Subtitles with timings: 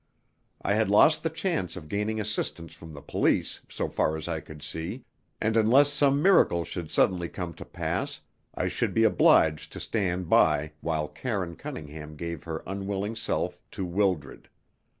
[0.63, 4.39] I had lost the chance of gaining assistance from the police, so far as I
[4.39, 5.05] could see,
[5.39, 8.19] and unless some miracle should suddenly come to pass,
[8.55, 13.85] I should be obliged to stand by while Karine Cunningham gave her unwilling self to
[13.85, 14.49] Wildred.